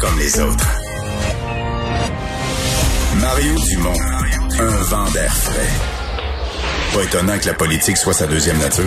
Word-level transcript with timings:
comme 0.00 0.18
les 0.18 0.40
autres. 0.40 0.66
Mario 3.20 3.54
Dumont, 3.68 3.98
un 4.58 4.82
vent 4.84 5.10
d'air 5.10 5.32
frais. 5.34 5.68
Pas 6.94 7.02
étonnant 7.04 7.38
que 7.38 7.46
la 7.46 7.54
politique 7.54 7.96
soit 7.96 8.12
sa 8.12 8.26
deuxième 8.26 8.58
nature. 8.58 8.84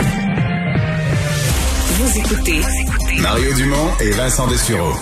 Vous 1.91 2.17
écoutez 2.19 2.61
Mario 3.21 3.53
Dumont 3.53 3.89
et 4.01 4.11
Vincent 4.11 4.47
Dessureau. 4.47 4.93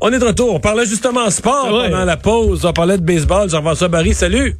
On 0.00 0.12
est 0.12 0.18
de 0.18 0.24
retour. 0.24 0.54
On 0.54 0.60
parlait 0.60 0.86
justement 0.86 1.30
sport 1.30 1.72
Ouais. 1.72 1.90
pendant 1.90 2.04
la 2.04 2.16
pause. 2.16 2.64
On 2.64 2.72
parlait 2.72 2.98
de 2.98 3.04
baseball. 3.04 3.48
Jean-François 3.48 3.88
Barry, 3.88 4.14
salut. 4.14 4.56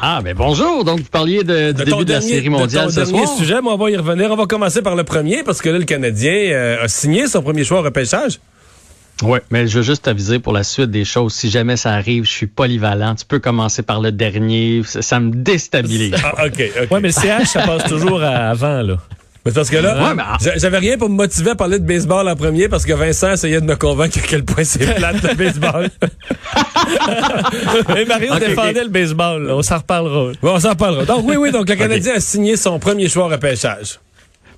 Ah, 0.00 0.20
ben 0.22 0.34
bonjour. 0.36 0.84
Donc, 0.84 0.98
vous 1.00 1.04
parliez 1.10 1.42
de, 1.44 1.72
du 1.72 1.78
De 1.80 1.84
début 1.84 2.04
de 2.04 2.12
la 2.12 2.18
dernier- 2.20 2.28
série 2.34 2.48
mondiale 2.48 2.86
de 2.88 2.94
ton 2.94 3.00
ce 3.04 3.10
dernier 3.10 3.26
soir. 3.26 3.38
sujet, 3.38 3.54
mais 3.62 3.70
on 3.70 3.76
va 3.76 3.90
y 3.90 3.96
revenir. 3.96 4.30
On 4.30 4.36
va 4.36 4.46
commencer 4.46 4.82
par 4.82 4.94
le 4.94 5.04
premier 5.04 5.42
parce 5.42 5.60
que 5.60 5.68
là, 5.68 5.78
le 5.78 5.84
Canadien 5.84 6.32
euh, 6.32 6.84
a 6.84 6.88
signé 6.88 7.26
son 7.26 7.42
premier 7.42 7.64
choix 7.64 7.80
au 7.80 7.82
repêchage. 7.82 8.38
Oui, 9.22 9.38
mais 9.50 9.66
je 9.66 9.78
veux 9.78 9.82
juste 9.84 10.02
t'aviser 10.04 10.38
pour 10.38 10.52
la 10.52 10.64
suite 10.64 10.90
des 10.90 11.04
choses. 11.04 11.32
Si 11.34 11.50
jamais 11.50 11.76
ça 11.76 11.92
arrive, 11.92 12.24
je 12.24 12.30
suis 12.30 12.46
polyvalent. 12.46 13.14
Tu 13.14 13.24
peux 13.24 13.38
commencer 13.38 13.82
par 13.82 14.00
le 14.00 14.12
dernier. 14.12 14.82
Ça, 14.84 15.00
ça 15.02 15.20
me 15.20 15.30
déstabilise. 15.32 16.14
Ah, 16.24 16.46
OK. 16.46 16.52
ok. 16.82 16.90
Ouais, 16.90 17.00
mais 17.00 17.08
le 17.08 17.12
CH, 17.12 17.46
ça 17.48 17.62
passe 17.62 17.84
toujours 17.84 18.22
à 18.22 18.50
avant, 18.50 18.82
là. 18.82 18.96
Mais 19.44 19.50
c'est 19.50 19.56
parce 19.56 19.70
que 19.70 19.76
là, 19.76 20.00
Ouais, 20.08 20.14
mais- 20.14 20.22
j'a- 20.40 20.56
j'avais 20.56 20.78
rien 20.78 20.96
pour 20.96 21.08
me 21.08 21.16
motiver 21.16 21.50
à 21.50 21.54
parler 21.56 21.80
de 21.80 21.84
baseball 21.84 22.28
en 22.28 22.36
premier 22.36 22.68
parce 22.68 22.84
que 22.86 22.92
Vincent 22.92 23.32
essayait 23.32 23.60
de 23.60 23.66
me 23.66 23.74
convaincre 23.74 24.18
à 24.18 24.22
quel 24.26 24.44
point 24.44 24.62
c'est 24.62 24.94
plate 24.94 25.20
le 25.20 25.34
baseball. 25.34 25.90
Mais 27.88 28.04
Mario 28.04 28.38
défendait 28.38 28.84
le 28.84 28.88
baseball, 28.90 29.42
là. 29.46 29.56
On 29.56 29.62
s'en 29.62 29.78
reparlera. 29.78 30.32
Bon, 30.42 30.54
on 30.54 30.60
s'en 30.60 30.74
parlera. 30.74 31.04
Donc 31.04 31.24
oui, 31.26 31.36
oui, 31.36 31.50
donc 31.50 31.68
le 31.68 31.74
Canadien 31.76 32.14
a 32.14 32.20
signé 32.20 32.56
son 32.56 32.78
premier 32.78 33.08
choix 33.08 33.24
au 33.26 33.28
repêchage. 33.28 33.98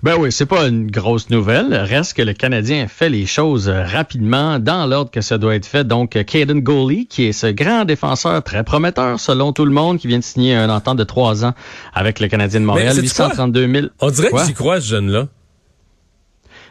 Ben 0.05 0.17
oui, 0.19 0.31
c'est 0.31 0.45
pas 0.45 0.67
une 0.67 0.91
grosse 0.91 1.31
nouvelle. 1.31 1.75
Reste 1.75 2.13
que 2.13 2.21
le 2.21 2.35
Canadien 2.35 2.89
fait 2.89 3.09
les 3.09 3.25
choses 3.25 3.71
euh, 3.71 3.85
rapidement 3.85 4.59
dans 4.59 4.85
l'ordre 4.87 5.11
que 5.11 5.23
ça 5.23 5.39
doit 5.39 5.55
être 5.55 5.65
fait. 5.65 5.83
Donc, 5.85 6.15
euh, 6.15 6.23
Caden 6.25 6.61
Gooley, 6.61 7.07
qui 7.09 7.25
est 7.25 7.33
ce 7.33 7.47
grand 7.47 7.87
défenseur 7.87 8.43
très 8.43 8.65
prometteur 8.65 9.19
selon 9.19 9.55
tout 9.55 9.65
le 9.65 9.71
monde, 9.71 9.99
qui 9.99 10.07
vient 10.07 10.19
de 10.19 10.25
signer 10.25 10.55
un 10.57 10.69
entente 10.69 10.99
de 10.99 11.05
trois 11.05 11.47
ans 11.47 11.55
avec 11.95 12.21
le 12.21 12.29
Canadien 12.29 12.61
de 12.61 12.67
Montréal, 12.67 12.95
sais-tu 12.95 13.15
quoi? 13.15 13.29
832 13.29 13.73
000. 13.73 13.87
On 13.99 14.11
dirait 14.11 14.29
Quoi? 14.29 14.43
que 14.43 14.47
j'y 14.47 14.53
crois, 14.53 14.79
ce 14.83 14.89
jeune-là. 14.89 15.27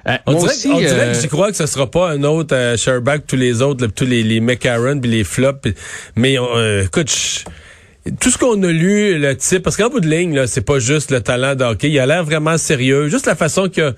Euh, 0.08 0.18
On 0.28 0.34
dirait, 0.34 0.46
aussi, 0.52 0.68
on 0.72 0.78
dirait 0.78 1.14
que 1.14 1.20
j'y 1.20 1.28
crois 1.28 1.50
que 1.50 1.58
ce 1.58 1.66
sera 1.66 1.90
pas 1.90 2.12
un 2.12 2.22
autre 2.24 2.54
euh, 2.56 2.78
Sherbach, 2.78 3.22
tous 3.26 3.36
les 3.36 3.64
autres, 3.64 3.84
là, 3.84 3.92
tous 3.92 4.06
les, 4.06 4.22
les 4.22 4.42
McCarron 4.42 5.00
puis 5.00 5.10
les 5.10 5.24
flops. 5.24 5.60
puis- 5.62 5.74
mais 6.16 6.38
euh, 6.38 6.84
écoute, 6.86 7.10
tout 8.20 8.30
ce 8.30 8.38
qu'on 8.38 8.62
a 8.64 8.72
lu, 8.72 9.18
le 9.18 9.36
type, 9.38 9.64
parce 9.64 9.78
qu'en 9.78 9.90
bout 9.90 10.02
de 10.02 10.10
ligne, 10.10 10.36
là, 10.36 10.48
c'est 10.48 10.62
pas 10.62 10.80
juste 10.80 11.12
le 11.12 11.22
talent 11.22 11.56
de 11.56 11.64
hockey. 11.64 11.90
Il 11.90 12.00
a 12.00 12.06
l'air 12.06 12.24
vraiment 12.24 12.58
sérieux. 12.58 13.08
Juste 13.08 13.26
la 13.26 13.36
façon 13.36 13.70
que 13.70 13.94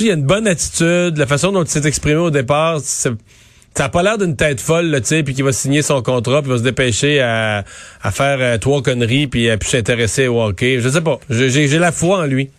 il 0.00 0.10
a 0.10 0.14
une 0.14 0.24
bonne 0.24 0.48
attitude, 0.48 1.16
la 1.16 1.26
façon 1.26 1.52
dont 1.52 1.62
il 1.62 1.70
s'est 1.70 1.86
exprimé 1.86 2.16
au 2.16 2.30
départ, 2.30 2.80
ça 2.80 3.10
a 3.78 3.88
pas 3.88 4.02
l'air 4.02 4.18
d'une 4.18 4.34
tête 4.34 4.60
folle, 4.60 4.90
tu 5.00 5.06
sais, 5.06 5.22
puis 5.22 5.34
qu'il 5.34 5.44
va 5.44 5.52
signer 5.52 5.82
son 5.82 6.02
contrat, 6.02 6.42
puis 6.42 6.50
va 6.50 6.58
se 6.58 6.62
dépêcher 6.62 7.20
à, 7.20 7.64
à 8.02 8.10
faire 8.10 8.38
euh, 8.40 8.58
trois 8.58 8.82
conneries, 8.82 9.26
puis 9.26 9.50
à 9.50 9.56
plus 9.56 9.70
s'intéresser 9.70 10.26
au 10.26 10.42
hockey. 10.42 10.80
Je 10.80 10.88
sais 10.88 11.00
pas. 11.00 11.20
J'ai 11.30 11.50
j'ai 11.50 11.78
la 11.78 11.92
foi 11.92 12.20
en 12.20 12.24
lui. 12.24 12.50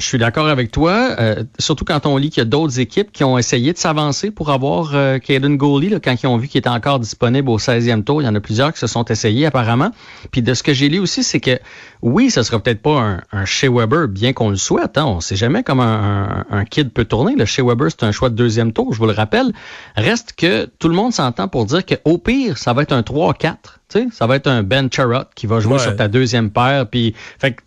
Je 0.00 0.06
suis 0.06 0.18
d'accord 0.18 0.48
avec 0.48 0.72
toi, 0.72 1.14
euh, 1.20 1.44
surtout 1.60 1.84
quand 1.84 2.04
on 2.04 2.16
lit 2.16 2.30
qu'il 2.30 2.40
y 2.40 2.42
a 2.42 2.48
d'autres 2.48 2.80
équipes 2.80 3.12
qui 3.12 3.22
ont 3.22 3.38
essayé 3.38 3.72
de 3.72 3.78
s'avancer 3.78 4.32
pour 4.32 4.50
avoir 4.50 4.90
euh, 4.94 5.18
Caden 5.20 5.56
Gooley, 5.56 5.88
là, 5.88 6.00
quand 6.02 6.20
ils 6.20 6.26
ont 6.26 6.36
vu 6.36 6.48
qu'il 6.48 6.58
était 6.58 6.68
encore 6.68 6.98
disponible 6.98 7.48
au 7.48 7.58
16e 7.58 8.02
tour. 8.02 8.20
Il 8.20 8.24
y 8.24 8.28
en 8.28 8.34
a 8.34 8.40
plusieurs 8.40 8.72
qui 8.72 8.80
se 8.80 8.88
sont 8.88 9.04
essayés 9.04 9.46
apparemment. 9.46 9.92
Puis 10.32 10.42
de 10.42 10.52
ce 10.52 10.64
que 10.64 10.72
j'ai 10.74 10.88
lu 10.88 10.98
aussi, 10.98 11.22
c'est 11.22 11.38
que 11.38 11.60
oui, 12.02 12.30
ce 12.30 12.42
sera 12.42 12.58
peut-être 12.58 12.82
pas 12.82 12.98
un, 12.98 13.22
un 13.30 13.44
Shea 13.44 13.68
Weber, 13.70 14.08
bien 14.08 14.32
qu'on 14.32 14.50
le 14.50 14.56
souhaite. 14.56 14.98
Hein, 14.98 15.04
on 15.06 15.20
sait 15.20 15.36
jamais 15.36 15.62
comment 15.62 15.84
un, 15.84 16.40
un, 16.40 16.44
un 16.50 16.64
kid 16.64 16.90
peut 16.90 17.04
tourner. 17.04 17.36
Le 17.36 17.44
Shea 17.44 17.62
Weber, 17.64 17.88
c'est 17.90 18.02
un 18.02 18.10
choix 18.10 18.30
de 18.30 18.34
deuxième 18.34 18.72
tour, 18.72 18.92
je 18.92 18.98
vous 18.98 19.06
le 19.06 19.12
rappelle. 19.12 19.52
Reste 19.94 20.32
que 20.36 20.64
tout 20.80 20.88
le 20.88 20.94
monde 20.96 21.12
s'entend 21.12 21.46
pour 21.46 21.66
dire 21.66 21.86
qu'au 21.86 22.18
pire, 22.18 22.58
ça 22.58 22.72
va 22.72 22.82
être 22.82 22.92
un 22.92 23.02
3-4. 23.02 23.54
Tu 23.88 23.98
sais, 24.00 24.06
ça 24.10 24.26
va 24.26 24.34
être 24.34 24.48
un 24.48 24.64
Ben 24.64 24.88
Charrot 24.90 25.26
qui 25.36 25.46
va 25.46 25.60
jouer 25.60 25.74
Ouais. 25.74 25.78
sur 25.78 25.94
ta 25.94 26.08
deuxième 26.08 26.50
paire. 26.50 26.88
Puis, 26.90 27.14
fait 27.38 27.52
que 27.52 27.62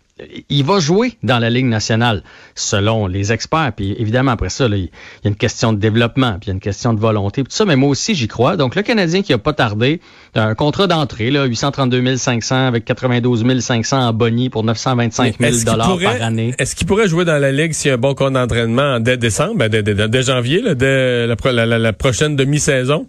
il 0.48 0.64
va 0.64 0.78
jouer 0.80 1.16
dans 1.22 1.38
la 1.38 1.50
Ligue 1.50 1.66
nationale, 1.66 2.22
selon 2.54 3.06
les 3.06 3.32
experts. 3.32 3.72
Puis 3.76 3.94
évidemment, 3.98 4.32
après 4.32 4.48
ça, 4.48 4.68
là, 4.68 4.76
il 4.76 4.84
y 4.84 5.26
a 5.26 5.28
une 5.28 5.36
question 5.36 5.72
de 5.72 5.78
développement, 5.78 6.32
puis 6.32 6.46
il 6.46 6.48
y 6.48 6.50
a 6.50 6.54
une 6.54 6.60
question 6.60 6.92
de 6.94 7.00
volonté, 7.00 7.42
puis 7.44 7.50
tout 7.50 7.56
ça. 7.56 7.64
Mais 7.64 7.76
moi 7.76 7.88
aussi, 7.90 8.14
j'y 8.14 8.28
crois. 8.28 8.56
Donc, 8.56 8.74
le 8.74 8.82
Canadien 8.82 9.22
qui 9.22 9.32
a 9.32 9.38
pas 9.38 9.52
tardé, 9.52 10.00
un 10.34 10.54
contrat 10.54 10.86
d'entrée, 10.86 11.30
là, 11.30 11.44
832 11.44 12.16
500 12.16 12.66
avec 12.68 12.84
92 12.84 13.60
500 13.60 14.08
en 14.08 14.12
boni 14.12 14.50
pour 14.50 14.64
925 14.64 15.36
000 15.38 15.50
Est-ce 15.50 15.56
qu'il 15.58 15.64
dollars 15.66 15.98
par 15.98 16.22
année. 16.22 16.54
Est-ce 16.58 16.74
qu'il 16.76 16.86
pourrait 16.86 17.08
jouer 17.08 17.24
dans 17.24 17.38
la 17.38 17.52
Ligue 17.52 17.72
s'il 17.72 17.88
y 17.88 17.92
a 17.92 17.94
un 17.94 17.98
bon 17.98 18.14
compte 18.14 18.32
d'entraînement 18.34 19.00
dès 19.00 19.16
décembre, 19.16 19.56
ben, 19.56 19.68
dès, 19.68 19.82
dès- 19.82 20.08
dès 20.08 20.22
janvier, 20.22 20.60
là, 20.62 20.74
dès 20.74 21.26
la, 21.26 21.36
pro- 21.36 21.50
la- 21.52 21.66
la- 21.66 21.78
la 21.78 21.92
prochaine 21.92 22.36
demi-saison? 22.36 23.06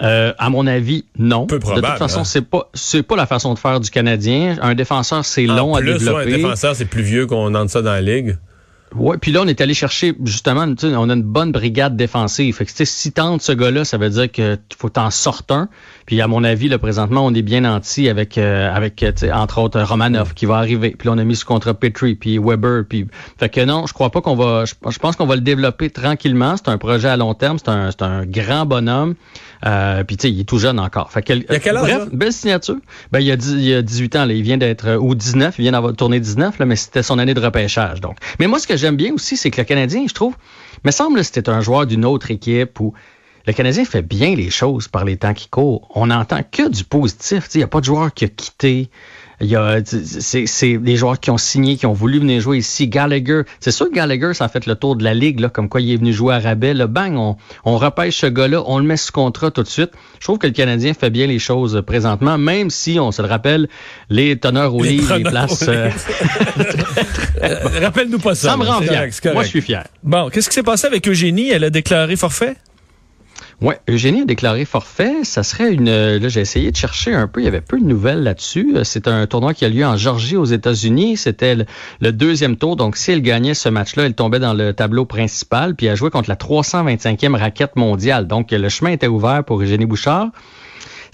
Euh, 0.00 0.32
à 0.38 0.48
mon 0.48 0.66
avis, 0.66 1.04
non. 1.18 1.46
Peu 1.46 1.58
probable, 1.58 1.82
de 1.82 1.88
toute 1.88 1.98
façon, 1.98 2.20
hein. 2.20 2.24
c'est 2.24 2.42
pas 2.42 2.70
c'est 2.72 3.02
pas 3.02 3.14
la 3.14 3.26
façon 3.26 3.52
de 3.52 3.58
faire 3.58 3.78
du 3.78 3.90
Canadien. 3.90 4.56
Un 4.62 4.74
défenseur, 4.74 5.24
c'est 5.24 5.46
long 5.46 5.74
à 5.74 5.80
ouais, 5.80 5.92
développer. 5.92 6.32
un 6.32 6.36
défenseur, 6.36 6.74
c'est 6.74 6.86
plus 6.86 7.02
vieux 7.02 7.26
qu'on 7.26 7.54
entre 7.54 7.70
ça 7.70 7.82
dans 7.82 7.92
la 7.92 8.00
Ligue. 8.00 8.36
Ouais, 8.94 9.16
puis 9.18 9.32
là, 9.32 9.40
on 9.42 9.46
est 9.48 9.60
allé 9.60 9.74
chercher, 9.74 10.14
justement, 10.24 10.66
tu 10.74 10.88
sais, 10.88 10.94
on 10.96 11.08
a 11.08 11.14
une 11.14 11.22
bonne 11.22 11.52
brigade 11.52 11.96
défensive. 11.96 12.54
Fait 12.54 12.64
que, 12.64 12.70
si 12.84 13.12
tente 13.12 13.42
ce 13.42 13.52
gars-là, 13.52 13.84
ça 13.84 13.96
veut 13.98 14.10
dire 14.10 14.30
que 14.30 14.58
faut 14.78 14.88
t'en 14.88 15.10
sortir 15.10 15.56
un. 15.56 15.68
Puis, 16.06 16.20
à 16.20 16.26
mon 16.28 16.44
avis, 16.44 16.68
là, 16.68 16.78
présentement, 16.78 17.24
on 17.24 17.32
est 17.34 17.42
bien 17.42 17.60
nanti 17.62 18.08
avec, 18.08 18.36
euh, 18.38 18.72
avec 18.74 19.02
euh, 19.02 19.12
tu 19.12 19.20
sais, 19.26 19.32
entre 19.32 19.58
autres, 19.60 19.80
Romanov 19.80 20.34
qui 20.34 20.46
va 20.46 20.56
arriver. 20.56 20.94
Puis 20.98 21.06
là, 21.08 21.14
on 21.14 21.18
a 21.18 21.24
mis 21.24 21.36
ce 21.36 21.44
contrat 21.44 21.74
Petrie, 21.74 22.14
puis 22.14 22.38
Weber. 22.38 22.84
Puis, 22.88 23.06
fait 23.38 23.48
que 23.48 23.60
non, 23.64 23.86
je 23.86 23.92
crois 23.94 24.10
pas 24.10 24.20
qu'on 24.20 24.36
va... 24.36 24.64
Je, 24.64 24.74
je 24.90 24.98
pense 24.98 25.16
qu'on 25.16 25.26
va 25.26 25.34
le 25.36 25.40
développer 25.42 25.90
tranquillement. 25.90 26.56
C'est 26.56 26.68
un 26.70 26.78
projet 26.78 27.08
à 27.08 27.16
long 27.16 27.34
terme. 27.34 27.58
C'est 27.58 27.70
un, 27.70 27.90
c'est 27.90 28.02
un 28.02 28.24
grand 28.26 28.66
bonhomme. 28.66 29.14
Euh, 29.64 30.02
puis, 30.04 30.16
tu 30.16 30.22
sais, 30.28 30.32
il 30.32 30.40
est 30.40 30.44
tout 30.44 30.58
jeune 30.58 30.80
encore. 30.80 31.12
Fait 31.12 31.22
que, 31.22 31.32
Il 31.34 31.44
a 31.48 31.58
quel 31.60 31.76
âge, 31.76 31.82
bref, 31.84 32.08
belle 32.12 32.32
signature. 32.32 32.76
Ben, 33.12 33.20
il 33.20 33.26
y 33.26 33.30
a, 33.30 33.36
dix- 33.36 33.52
il 33.52 33.62
y 33.64 33.74
a 33.74 33.80
18 33.82 34.16
ans, 34.16 34.24
là. 34.24 34.34
Il 34.34 34.42
vient 34.42 34.58
d'être, 34.58 34.86
euh, 34.88 34.96
ou 34.98 35.14
19, 35.14 35.54
il 35.58 35.62
vient 35.62 35.72
d'avoir 35.72 35.94
tourné 35.94 36.18
19, 36.18 36.58
là, 36.58 36.66
mais 36.66 36.74
c'était 36.76 37.02
son 37.04 37.18
année 37.20 37.34
de 37.34 37.40
repêchage, 37.40 38.00
donc. 38.00 38.16
Mais 38.40 38.48
moi, 38.48 38.58
ce 38.58 38.66
que 38.66 38.76
j'aime 38.82 38.96
bien 38.96 39.14
aussi, 39.14 39.36
c'est 39.36 39.50
que 39.50 39.60
le 39.60 39.64
Canadien, 39.64 40.04
je 40.06 40.12
trouve, 40.12 40.34
me 40.84 40.90
semble, 40.90 41.18
que 41.18 41.22
c'était 41.22 41.48
un 41.48 41.60
joueur 41.60 41.86
d'une 41.86 42.04
autre 42.04 42.30
équipe 42.30 42.78
où 42.80 42.92
le 43.46 43.52
Canadien 43.52 43.84
fait 43.84 44.02
bien 44.02 44.34
les 44.34 44.50
choses 44.50 44.88
par 44.88 45.04
les 45.04 45.16
temps 45.16 45.34
qui 45.34 45.48
courent. 45.48 45.88
On 45.94 46.06
n'entend 46.08 46.42
que 46.42 46.68
du 46.68 46.84
positif. 46.84 47.48
Il 47.54 47.58
n'y 47.58 47.64
a 47.64 47.68
pas 47.68 47.80
de 47.80 47.84
joueur 47.84 48.12
qui 48.12 48.24
a 48.24 48.28
quitté. 48.28 48.90
Il 49.40 49.48
y 49.48 49.56
a, 49.56 49.78
c'est, 49.84 50.46
c'est 50.46 50.78
des 50.78 50.96
joueurs 50.96 51.18
qui 51.18 51.30
ont 51.30 51.38
signé, 51.38 51.76
qui 51.76 51.86
ont 51.86 51.92
voulu 51.92 52.20
venir 52.20 52.40
jouer 52.40 52.58
ici. 52.58 52.88
Gallagher, 52.88 53.42
c'est 53.60 53.70
sûr 53.72 53.88
que 53.88 53.94
Gallagher, 53.94 54.34
ça 54.34 54.44
a 54.44 54.48
fait 54.48 54.66
le 54.66 54.74
tour 54.74 54.96
de 54.96 55.02
la 55.04 55.14
ligue, 55.14 55.40
là, 55.40 55.48
comme 55.48 55.68
quoi 55.68 55.80
il 55.80 55.92
est 55.92 55.96
venu 55.96 56.12
jouer 56.12 56.34
à 56.34 56.38
rabais. 56.38 56.74
Là, 56.74 56.86
bang, 56.86 57.16
on, 57.16 57.36
on 57.64 57.76
repêche 57.76 58.18
ce 58.18 58.26
gars-là, 58.26 58.62
on 58.66 58.78
le 58.78 58.84
met 58.84 58.96
sous 58.96 59.12
contrat 59.12 59.50
tout 59.50 59.62
de 59.62 59.68
suite. 59.68 59.90
Je 60.20 60.24
trouve 60.24 60.38
que 60.38 60.46
le 60.46 60.52
Canadien 60.52 60.94
fait 60.94 61.10
bien 61.10 61.26
les 61.26 61.38
choses 61.38 61.76
euh, 61.76 61.82
présentement, 61.82 62.38
même 62.38 62.70
si, 62.70 63.00
on 63.00 63.10
se 63.10 63.22
le 63.22 63.28
rappelle, 63.28 63.68
les 64.10 64.36
teneurs 64.38 64.74
au 64.74 64.82
Les 64.82 64.90
livre, 64.90 65.16
les 65.16 65.24
places, 65.24 65.62
euh, 65.68 65.90
Rappelle-nous 67.80 68.18
pas 68.18 68.34
ça. 68.34 68.50
ça 68.50 68.56
me 68.56 68.64
rend 68.64 68.80
fier. 68.80 68.92
correct, 68.92 69.12
c'est 69.12 69.22
correct. 69.22 69.34
Moi, 69.34 69.44
je 69.44 69.48
suis 69.48 69.62
fier. 69.62 69.84
Bon, 70.02 70.28
qu'est-ce 70.30 70.48
qui 70.48 70.54
s'est 70.54 70.62
passé 70.62 70.86
avec 70.86 71.06
Eugénie? 71.08 71.50
Elle 71.50 71.64
a 71.64 71.70
déclaré 71.70 72.16
forfait? 72.16 72.56
Ouais, 73.62 73.78
Eugénie 73.88 74.22
a 74.22 74.24
déclaré 74.24 74.64
forfait. 74.64 75.22
Ça 75.22 75.44
serait 75.44 75.72
une. 75.72 75.88
euh, 75.88 76.18
Là, 76.18 76.28
j'ai 76.28 76.40
essayé 76.40 76.70
de 76.72 76.76
chercher 76.76 77.14
un 77.14 77.28
peu. 77.28 77.40
Il 77.40 77.44
y 77.44 77.48
avait 77.48 77.60
peu 77.60 77.78
de 77.78 77.84
nouvelles 77.84 78.22
là-dessus. 78.24 78.72
Euh, 78.74 78.84
C'est 78.84 79.06
un 79.06 79.24
tournoi 79.28 79.54
qui 79.54 79.64
a 79.64 79.68
lieu 79.68 79.86
en 79.86 79.96
Georgie, 79.96 80.36
aux 80.36 80.44
États-Unis. 80.44 81.16
C'était 81.16 81.54
le, 81.54 81.64
le 82.00 82.12
deuxième 82.12 82.56
tour. 82.56 82.74
Donc, 82.74 82.96
si 82.96 83.12
elle 83.12 83.22
gagnait 83.22 83.54
ce 83.54 83.68
match-là, 83.68 84.04
elle 84.06 84.14
tombait 84.14 84.40
dans 84.40 84.52
le 84.52 84.72
tableau 84.72 85.04
principal. 85.04 85.76
Puis 85.76 85.86
elle 85.86 85.96
jouait 85.96 86.10
contre 86.10 86.28
la 86.28 86.34
325e 86.36 87.36
raquette 87.36 87.76
mondiale. 87.76 88.26
Donc, 88.26 88.50
le 88.50 88.68
chemin 88.68 88.90
était 88.90 89.06
ouvert 89.06 89.44
pour 89.44 89.62
Eugénie 89.62 89.86
Bouchard. 89.86 90.28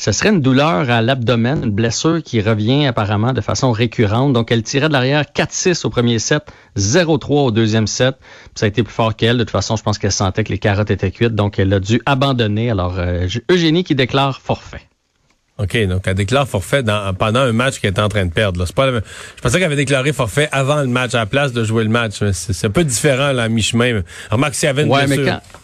Ce 0.00 0.12
serait 0.12 0.28
une 0.28 0.41
douleur 0.41 0.88
à 0.91 1.03
l'abdomen, 1.03 1.64
une 1.64 1.70
blessure 1.72 2.22
qui 2.22 2.41
revient 2.41 2.86
apparemment 2.86 3.32
de 3.32 3.41
façon 3.41 3.72
récurrente. 3.72 4.32
Donc, 4.32 4.53
elle 4.53 4.62
tirait 4.62 4.86
de 4.86 4.92
l'arrière 4.92 5.25
4-6 5.34 5.84
au 5.84 5.91
premier 5.91 6.20
set, 6.20 6.44
0-3 6.76 7.47
au 7.47 7.50
deuxième 7.50 7.88
set. 7.88 8.14
Puis 8.20 8.50
ça 8.54 8.66
a 8.66 8.69
été 8.69 8.84
plus 8.84 8.92
fort 8.94 9.16
qu'elle. 9.16 9.37
De 9.38 9.42
toute 9.42 9.50
façon, 9.50 9.75
je 9.76 9.82
pense 9.82 9.98
qu'elle 9.98 10.12
sentait 10.12 10.44
que 10.44 10.53
les 10.53 10.58
carottes 10.58 10.92
étaient 10.92 11.10
cuites. 11.10 11.34
Donc, 11.34 11.58
elle 11.58 11.72
a 11.75 11.81
dû 11.81 12.00
abandonner. 12.06 12.70
Alors, 12.70 12.94
euh, 12.99 13.26
Eugénie 13.50 13.82
qui 13.82 13.96
déclare 13.96 14.40
forfait. 14.40 14.82
OK, 15.61 15.76
donc 15.88 16.02
elle 16.06 16.14
déclare 16.14 16.46
forfait 16.46 16.84
dans- 16.84 17.12
pendant 17.14 17.40
un 17.40 17.50
match 17.52 17.81
qu'elle 17.81 17.90
était 17.90 18.00
en 18.00 18.08
train 18.08 18.25
de 18.25 18.31
perdre. 18.32 18.61
là. 18.61 18.67
Pas 18.73 18.87
la 18.87 18.93
même- 18.93 19.02
Je 19.37 19.43
pensais 19.43 19.55
qu'elle 19.56 19.64
avait 19.64 19.75
déclaré 19.75 20.12
forfait 20.12 20.49
avant 20.52 20.76
le 20.82 20.87
match, 20.87 21.14
à 21.17 21.19
la 21.19 21.26
place 21.26 21.52
de 21.52 21.64
jouer 21.64 21.82
le 21.82 21.90
match. 21.90 22.23
C'est 22.31 22.69
un 22.69 22.70
peu 22.70 22.84
différent 22.84 23.32
là, 23.32 23.43
à 23.43 23.49
mi-chemin. 23.49 24.02
Remarque 24.31 24.55
s'il 24.55 24.69
y 24.69 24.70
avait 24.70 24.84
une 24.84 24.93
Ouais, 24.93 25.08
mais 25.08 25.17
blessure. 25.17 25.40
quand. 25.52 25.58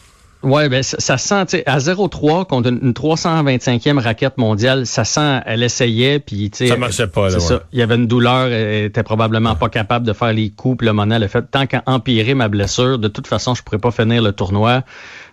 Ouais, 0.45 0.69
ben 0.69 0.83
ça, 0.83 0.99
ça 1.01 1.19
sent, 1.19 1.47
tu 1.47 1.57
sais, 1.57 1.63
à 1.67 1.79
0-3 1.79 2.47
contre 2.47 2.69
une, 2.69 2.79
une 2.83 2.93
325e 2.93 3.99
raquette 3.99 4.39
mondiale, 4.39 4.87
ça 4.87 5.05
sent, 5.05 5.41
elle 5.47 5.63
essayait, 5.63 6.19
puis 6.19 6.51
tu 6.51 6.59
sais. 6.59 6.67
Ça 6.69 6.77
marchait 6.77 7.07
pas, 7.07 7.31
là, 7.31 7.31
C'est 7.31 7.37
ouais. 7.37 7.61
ça. 7.61 7.63
Il 7.73 7.79
y 7.79 7.83
avait 7.83 7.97
une 7.97 8.07
douleur, 8.07 8.47
elle 8.49 8.85
était 8.85 9.03
probablement 9.03 9.57
pas 9.57 9.69
capable 9.69 10.07
de 10.07 10.13
faire 10.13 10.33
les 10.33 10.51
coups, 10.51 10.79
puis 10.79 10.87
le 10.87 10.93
moment, 10.93 11.15
elle 11.15 11.25
a 11.25 11.29
fait 11.29 11.45
tant 11.51 11.67
qu'à 11.67 11.83
empirer 11.87 12.35
ma 12.35 12.49
blessure, 12.49 12.99
de 12.99 13.09
toute 13.09 13.27
façon, 13.27 13.55
je 13.55 13.63
pourrais 13.63 13.79
pas 13.79 13.91
finir 13.91 14.23
le 14.23 14.33
tournoi. 14.33 14.83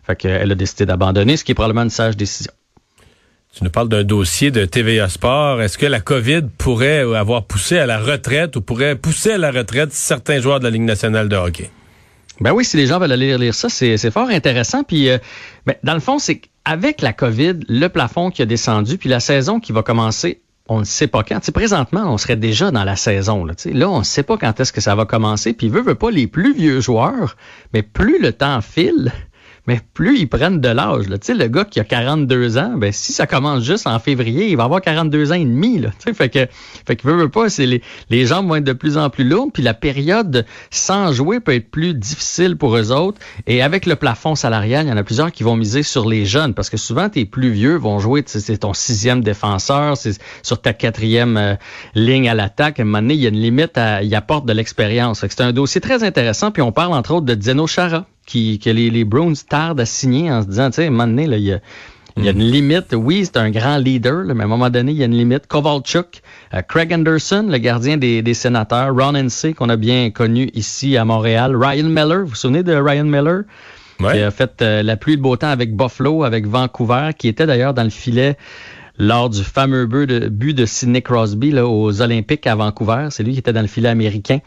Fait 0.03 0.15
qu'elle 0.15 0.51
a 0.51 0.55
décidé 0.55 0.85
d'abandonner, 0.85 1.37
ce 1.37 1.43
qui 1.43 1.51
est 1.51 1.55
probablement 1.55 1.83
une 1.83 1.89
sage 1.89 2.17
décision. 2.17 2.51
Tu 3.53 3.65
nous 3.65 3.69
parles 3.69 3.89
d'un 3.89 4.05
dossier 4.05 4.49
de 4.49 4.63
TVA 4.63 5.09
Sport. 5.09 5.61
Est-ce 5.61 5.77
que 5.77 5.85
la 5.85 5.99
COVID 5.99 6.43
pourrait 6.57 7.01
avoir 7.01 7.43
poussé 7.43 7.77
à 7.77 7.85
la 7.85 7.99
retraite 7.99 8.55
ou 8.55 8.61
pourrait 8.61 8.95
pousser 8.95 9.33
à 9.33 9.37
la 9.37 9.51
retraite 9.51 9.91
certains 9.91 10.39
joueurs 10.39 10.59
de 10.59 10.63
la 10.63 10.69
Ligue 10.69 10.83
nationale 10.83 11.27
de 11.27 11.35
hockey? 11.35 11.69
Ben 12.39 12.53
oui, 12.53 12.65
si 12.65 12.77
les 12.77 12.87
gens 12.87 12.99
veulent 12.99 13.11
aller 13.11 13.37
lire 13.37 13.53
ça, 13.53 13.69
c'est 13.69 14.11
fort 14.11 14.29
intéressant. 14.29 14.83
Puis, 14.83 15.09
euh, 15.09 15.17
ben, 15.65 15.75
dans 15.83 15.93
le 15.93 15.99
fond, 15.99 16.17
c'est 16.17 16.39
qu'avec 16.39 17.01
la 17.01 17.13
COVID, 17.13 17.59
le 17.67 17.87
plafond 17.87 18.31
qui 18.31 18.41
a 18.41 18.45
descendu, 18.45 18.97
puis 18.97 19.09
la 19.09 19.19
saison 19.19 19.59
qui 19.59 19.71
va 19.71 19.83
commencer 19.83 20.41
on 20.67 20.79
ne 20.79 20.85
sait 20.85 21.07
pas 21.07 21.23
quand. 21.23 21.43
sais, 21.43 21.51
présentement, 21.51 22.05
on 22.05 22.17
serait 22.17 22.37
déjà 22.37 22.71
dans 22.71 22.85
la 22.85 22.95
saison. 22.95 23.43
Là, 23.43 23.53
là 23.65 23.89
on 23.89 23.99
ne 23.99 24.03
sait 24.03 24.23
pas 24.23 24.37
quand 24.37 24.57
est-ce 24.57 24.71
que 24.71 24.79
ça 24.79 24.95
va 24.95 25.05
commencer. 25.05 25.51
Puis, 25.51 25.67
veut, 25.67 25.81
veut 25.81 25.95
pas, 25.95 26.11
les 26.11 26.27
plus 26.27 26.53
vieux 26.53 26.79
joueurs, 26.79 27.35
mais 27.73 27.81
plus 27.81 28.21
le 28.21 28.31
temps 28.31 28.61
file, 28.61 29.11
mais 29.67 29.79
plus 29.93 30.19
ils 30.19 30.27
prennent 30.27 30.59
de 30.59 30.69
l'âge. 30.69 31.05
Tu 31.05 31.17
sais, 31.21 31.33
le 31.33 31.47
gars 31.47 31.65
qui 31.65 31.79
a 31.79 31.83
42 31.83 32.57
ans, 32.57 32.73
ben 32.77 32.91
si 32.91 33.13
ça 33.13 33.27
commence 33.27 33.63
juste 33.63 33.87
en 33.87 33.99
février, 33.99 34.49
il 34.49 34.57
va 34.57 34.63
avoir 34.63 34.81
42 34.81 35.31
ans 35.31 35.35
et 35.35 35.45
demi. 35.45 35.79
Là, 35.79 35.89
fait 36.13 36.29
que, 36.29 36.47
fait 36.85 36.95
que 36.95 37.07
veut, 37.07 37.15
veut 37.15 37.29
pas, 37.29 37.49
c'est 37.49 37.65
les, 37.65 37.81
les 38.09 38.25
jambes 38.25 38.47
vont 38.47 38.55
être 38.55 38.63
de 38.63 38.73
plus 38.73 38.97
en 38.97 39.09
plus 39.09 39.23
lourdes, 39.23 39.51
puis 39.53 39.63
la 39.63 39.73
période 39.73 40.45
sans 40.69 41.11
jouer 41.11 41.39
peut 41.39 41.53
être 41.53 41.69
plus 41.69 41.93
difficile 41.93 42.57
pour 42.57 42.75
eux 42.75 42.91
autres. 42.91 43.19
Et 43.47 43.61
avec 43.61 43.85
le 43.85 43.95
plafond 43.95 44.35
salarial, 44.35 44.85
il 44.85 44.89
y 44.89 44.91
en 44.91 44.97
a 44.97 45.03
plusieurs 45.03 45.31
qui 45.31 45.43
vont 45.43 45.55
miser 45.55 45.83
sur 45.83 46.07
les 46.07 46.25
jeunes, 46.25 46.53
parce 46.53 46.69
que 46.69 46.77
souvent 46.77 47.09
tes 47.09 47.25
plus 47.25 47.51
vieux 47.51 47.75
vont 47.75 47.99
jouer, 47.99 48.23
c'est 48.25 48.57
ton 48.57 48.73
sixième 48.73 49.23
défenseur, 49.23 49.97
c'est 49.97 50.19
sur 50.43 50.61
ta 50.61 50.73
quatrième 50.73 51.37
euh, 51.37 51.55
ligne 51.95 52.29
à 52.29 52.33
l'attaque. 52.33 52.79
À 52.79 52.83
un 52.83 52.85
moment 52.85 53.01
donné, 53.01 53.13
il 53.15 53.21
y 53.21 53.25
a 53.25 53.29
une 53.29 53.39
limite, 53.39 53.77
à, 53.77 54.03
il 54.03 54.13
apporte 54.15 54.45
de 54.45 54.53
l'expérience. 54.53 55.25
C'est 55.27 55.41
un 55.41 55.53
dossier 55.53 55.81
très 55.81 56.03
intéressant, 56.03 56.51
puis 56.51 56.61
on 56.61 56.71
parle 56.71 56.93
entre 56.93 57.13
autres 57.13 57.25
de 57.25 57.41
Zeno 57.41 57.67
Chara 57.67 58.05
qui, 58.25 58.59
que 58.59 58.69
les, 58.69 58.89
les 58.89 59.03
Browns 59.03 59.35
tardent 59.47 59.79
à 59.79 59.85
signer 59.85 60.31
en 60.31 60.41
se 60.41 60.47
disant, 60.47 60.69
tu 60.69 60.75
sais, 60.75 60.85
à 60.85 60.88
un 60.88 60.91
moment 60.91 61.07
donné, 61.07 61.27
là, 61.27 61.38
il 61.38 61.44
y 61.44 61.53
a, 61.53 61.59
il 62.18 62.25
y 62.25 62.27
a 62.27 62.31
une 62.31 62.39
limite. 62.39 62.94
Oui, 62.94 63.25
c'est 63.25 63.38
un 63.38 63.51
grand 63.51 63.77
leader, 63.77 64.25
mais 64.35 64.41
à 64.41 64.45
un 64.45 64.50
moment 64.50 64.69
donné, 64.69 64.91
il 64.91 64.97
y 64.97 65.03
a 65.03 65.06
une 65.06 65.18
limite. 65.18 65.47
Kovalchuk, 65.47 66.21
euh, 66.53 66.62
Craig 66.62 66.94
Anderson, 66.94 67.47
le 67.50 67.57
gardien 67.57 67.97
des, 67.97 68.21
des 68.21 68.33
sénateurs, 68.33 68.94
Ron 68.95 69.15
N.C., 69.15 69.53
qu'on 69.53 69.69
a 69.69 69.77
bien 69.77 70.12
connu 70.12 70.50
ici 70.53 70.97
à 70.97 71.06
Montréal, 71.06 71.56
Ryan 71.56 71.88
Miller, 71.88 72.21
vous 72.21 72.27
vous 72.27 72.35
souvenez 72.35 72.63
de 72.63 72.75
Ryan 72.75 73.06
Miller? 73.06 73.44
Qui 74.00 74.19
a 74.19 74.31
fait 74.31 74.63
euh, 74.63 74.81
la 74.81 74.97
pluie 74.97 75.15
de 75.15 75.21
beau 75.21 75.35
temps 75.35 75.50
avec 75.50 75.75
Buffalo, 75.75 76.24
avec 76.24 76.47
Vancouver, 76.47 77.12
qui 77.15 77.27
était 77.27 77.45
d'ailleurs 77.45 77.75
dans 77.75 77.83
le 77.83 77.91
filet 77.91 78.35
lors 78.97 79.29
du 79.29 79.43
fameux 79.43 79.85
but 79.85 80.07
de, 80.07 80.27
but 80.27 80.53
de 80.53 80.65
Sidney 80.65 81.01
Crosby 81.01 81.51
là, 81.51 81.67
aux 81.67 82.01
Olympiques 82.01 82.45
à 82.47 82.55
Vancouver. 82.55 83.07
C'est 83.09 83.23
lui 83.23 83.33
qui 83.33 83.39
était 83.39 83.53
dans 83.53 83.61
le 83.61 83.67
filet 83.67 83.89
américain. 83.89 84.39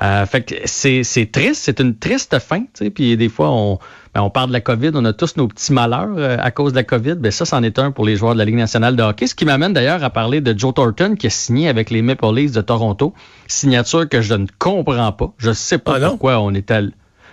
Euh, 0.00 0.26
fait 0.26 0.42
que 0.42 0.54
c'est, 0.64 1.32
triste, 1.32 1.62
c'est 1.64 1.80
une 1.80 1.96
triste 1.96 2.38
fin. 2.38 2.64
Puis 2.94 3.16
des 3.16 3.28
fois, 3.28 3.50
on, 3.50 3.78
ben, 4.14 4.22
on 4.22 4.30
parle 4.30 4.48
de 4.48 4.52
la 4.52 4.60
COVID, 4.60 4.90
on 4.94 5.04
a 5.04 5.12
tous 5.12 5.36
nos 5.36 5.48
petits 5.48 5.72
malheurs 5.72 6.14
euh, 6.16 6.36
à 6.38 6.50
cause 6.50 6.72
de 6.72 6.76
la 6.76 6.84
COVID. 6.84 7.16
Ben, 7.16 7.32
ça, 7.32 7.44
c'en 7.44 7.62
est 7.62 7.78
un 7.78 7.90
pour 7.90 8.04
les 8.04 8.16
joueurs 8.16 8.34
de 8.34 8.38
la 8.38 8.44
Ligue 8.44 8.56
nationale 8.56 8.94
de 8.94 9.02
hockey. 9.02 9.26
Ce 9.26 9.34
qui 9.34 9.44
m'amène 9.44 9.72
d'ailleurs 9.72 10.04
à 10.04 10.10
parler 10.10 10.40
de 10.40 10.56
Joe 10.56 10.72
Thornton 10.74 11.16
qui 11.16 11.26
a 11.26 11.30
signé 11.30 11.68
avec 11.68 11.90
les 11.90 12.02
Maple 12.02 12.32
Leafs 12.34 12.52
de 12.52 12.60
Toronto. 12.60 13.14
Signature 13.48 14.08
que 14.08 14.20
je 14.20 14.34
ne 14.34 14.46
comprends 14.58 15.12
pas. 15.12 15.32
Je 15.38 15.52
sais 15.52 15.78
pas 15.78 15.98
ah 16.00 16.10
pourquoi 16.10 16.40
on 16.40 16.54
est 16.54 16.70
à... 16.70 16.82